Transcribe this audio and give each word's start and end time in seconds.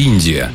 Индия. 0.00 0.50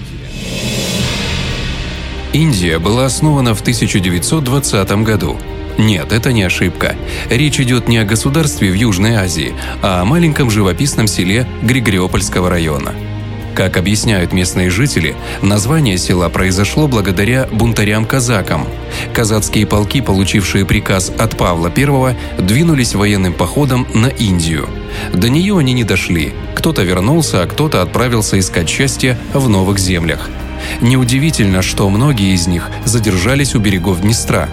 Индия 2.34 2.80
была 2.80 3.06
основана 3.06 3.54
в 3.54 3.62
1920 3.62 4.92
году. 5.04 5.38
Нет, 5.78 6.12
это 6.12 6.34
не 6.34 6.42
ошибка. 6.42 6.96
Речь 7.30 7.60
идет 7.60 7.88
не 7.88 8.00
о 8.00 8.06
государстве 8.06 8.72
в 8.72 8.74
Южной 8.74 9.14
Азии, 9.14 9.54
а 9.84 10.02
о 10.02 10.06
маленьком 10.06 10.50
живописном 10.50 11.06
селе 11.06 11.46
Григориопольского 11.62 12.50
района– 12.50 12.96
как 13.56 13.78
объясняют 13.78 14.34
местные 14.34 14.70
жители, 14.70 15.16
название 15.42 15.98
села 15.98 16.30
произошло 16.30 16.88
благодаря 16.88 17.48
бунтарям-казакам. 17.52 18.68
Казацкие 19.14 19.66
полки, 19.66 20.02
получившие 20.02 20.66
приказ 20.66 21.12
от 21.18 21.38
Павла 21.38 21.72
I, 21.76 22.16
двинулись 22.38 22.94
военным 22.94 23.34
походом 23.34 23.88
на 23.94 24.08
Индию. 24.08 24.70
До 25.14 25.30
нее 25.30 25.58
они 25.58 25.74
не 25.74 25.84
дошли. 25.84 26.34
Кто-то 26.54 26.84
вернулся, 26.84 27.42
а 27.42 27.48
кто-то 27.48 27.82
отправился 27.82 28.38
искать 28.38 28.70
счастье 28.70 29.18
в 29.34 29.48
новых 29.50 29.80
землях. 29.80 30.30
Неудивительно, 30.82 31.62
что 31.62 31.90
многие 31.90 32.34
из 32.34 32.48
них 32.48 32.70
задержались 32.84 33.56
у 33.56 33.60
берегов 33.60 34.02
Днестра. 34.02 34.50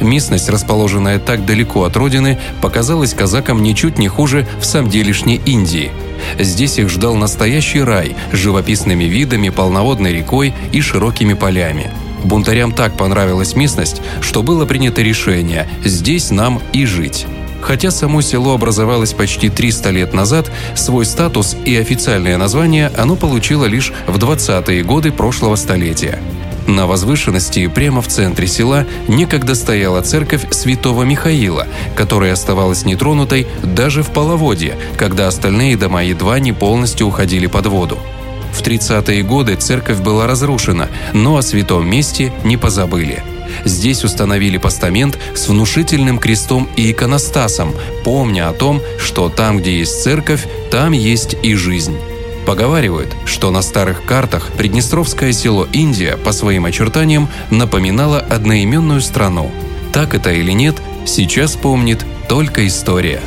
Местность, 0.00 0.48
расположенная 0.48 1.18
так 1.18 1.44
далеко 1.46 1.84
от 1.84 1.96
родины, 1.96 2.38
показалась 2.60 3.14
казакам 3.14 3.62
ничуть 3.62 3.98
не 3.98 4.08
хуже 4.08 4.46
в 4.60 4.64
самом 4.64 4.90
делешней 4.90 5.40
Индии– 5.44 5.90
Здесь 6.38 6.78
их 6.78 6.88
ждал 6.88 7.14
настоящий 7.14 7.82
рай 7.82 8.16
с 8.32 8.36
живописными 8.36 9.04
видами, 9.04 9.48
полноводной 9.48 10.12
рекой 10.12 10.54
и 10.72 10.80
широкими 10.80 11.34
полями. 11.34 11.90
Бунтарям 12.24 12.72
так 12.72 12.96
понравилась 12.96 13.54
местность, 13.54 14.02
что 14.20 14.42
было 14.42 14.66
принято 14.66 15.02
решение 15.02 15.68
«здесь 15.84 16.30
нам 16.30 16.60
и 16.72 16.84
жить». 16.84 17.26
Хотя 17.60 17.90
само 17.90 18.20
село 18.20 18.54
образовалось 18.54 19.12
почти 19.12 19.48
300 19.48 19.90
лет 19.90 20.14
назад, 20.14 20.50
свой 20.76 21.04
статус 21.04 21.56
и 21.64 21.76
официальное 21.76 22.36
название 22.36 22.92
оно 22.96 23.16
получило 23.16 23.64
лишь 23.64 23.92
в 24.06 24.18
20-е 24.18 24.84
годы 24.84 25.10
прошлого 25.10 25.56
столетия– 25.56 26.20
на 26.66 26.86
возвышенности 26.86 27.66
прямо 27.68 28.02
в 28.02 28.08
центре 28.08 28.46
села 28.46 28.86
некогда 29.08 29.54
стояла 29.54 30.02
церковь 30.02 30.46
святого 30.50 31.04
Михаила, 31.04 31.66
которая 31.94 32.32
оставалась 32.32 32.84
нетронутой 32.84 33.46
даже 33.62 34.02
в 34.02 34.10
половодье, 34.10 34.76
когда 34.96 35.28
остальные 35.28 35.76
дома 35.76 36.02
едва 36.02 36.38
не 36.38 36.52
полностью 36.52 37.06
уходили 37.06 37.46
под 37.46 37.66
воду. 37.66 37.98
В 38.52 38.62
30-е 38.62 39.22
годы 39.22 39.54
церковь 39.56 39.98
была 39.98 40.26
разрушена, 40.26 40.88
но 41.12 41.36
о 41.36 41.42
святом 41.42 41.88
месте 41.88 42.32
не 42.42 42.56
позабыли. 42.56 43.22
Здесь 43.64 44.04
установили 44.04 44.58
постамент 44.58 45.18
с 45.34 45.48
внушительным 45.48 46.18
крестом 46.18 46.68
и 46.76 46.90
иконостасом, 46.90 47.74
помня 48.04 48.48
о 48.48 48.52
том, 48.52 48.80
что 48.98 49.28
там, 49.28 49.58
где 49.58 49.78
есть 49.78 50.02
церковь, 50.02 50.46
там 50.70 50.92
есть 50.92 51.36
и 51.42 51.54
жизнь. 51.54 51.96
Поговаривают, 52.46 53.16
что 53.24 53.50
на 53.50 53.60
старых 53.60 54.04
картах 54.04 54.52
Приднестровское 54.56 55.32
село 55.32 55.66
Индия 55.72 56.16
по 56.16 56.30
своим 56.30 56.64
очертаниям 56.64 57.28
напоминало 57.50 58.20
одноименную 58.20 59.00
страну. 59.00 59.50
Так 59.92 60.14
это 60.14 60.30
или 60.30 60.52
нет, 60.52 60.76
сейчас 61.04 61.56
помнит 61.56 62.06
только 62.28 62.64
история. 62.66 63.20